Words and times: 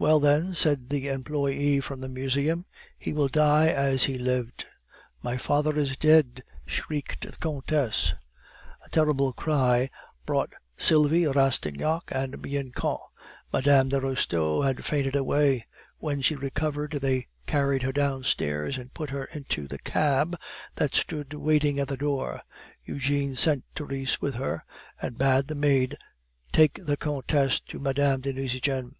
"Well, 0.00 0.18
then," 0.18 0.54
said 0.54 0.88
the 0.88 1.08
employe 1.08 1.82
from 1.82 2.00
the 2.00 2.08
Museum, 2.08 2.64
"he 2.96 3.12
will 3.12 3.28
die 3.28 3.68
as 3.68 4.04
he 4.04 4.14
has 4.14 4.22
lived." 4.22 4.64
"My 5.22 5.36
father 5.36 5.76
is 5.76 5.94
dead!" 5.94 6.42
shrieked 6.64 7.28
the 7.30 7.36
Countess. 7.36 8.14
The 8.82 8.88
terrible 8.88 9.34
cry 9.34 9.90
brought 10.24 10.54
Sylvie, 10.78 11.26
Rastignac, 11.26 12.04
and 12.12 12.40
Bianchon; 12.40 12.96
Mme. 13.52 13.88
de 13.90 14.00
Restaud 14.00 14.62
had 14.64 14.86
fainted 14.86 15.14
away. 15.14 15.66
When 15.98 16.22
she 16.22 16.34
recovered 16.34 16.92
they 16.92 17.26
carried 17.46 17.82
her 17.82 17.92
downstairs, 17.92 18.78
and 18.78 18.94
put 18.94 19.10
her 19.10 19.26
into 19.26 19.66
the 19.68 19.78
cab 19.80 20.34
that 20.76 20.94
stood 20.94 21.34
waiting 21.34 21.78
at 21.78 21.88
the 21.88 21.98
door. 21.98 22.40
Eugene 22.86 23.36
sent 23.36 23.64
Therese 23.76 24.18
with 24.18 24.36
her, 24.36 24.64
and 25.02 25.18
bade 25.18 25.48
the 25.48 25.54
maid 25.54 25.98
take 26.52 26.82
the 26.86 26.96
Countess 26.96 27.60
to 27.60 27.78
Mme. 27.78 28.22
de 28.22 28.32
Nucingen. 28.32 28.94